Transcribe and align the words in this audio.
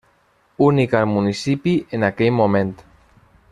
Única 0.67 1.01
al 1.01 1.09
municipi 1.17 1.75
en 1.99 2.09
aquell 2.09 2.35
moment. 2.41 2.75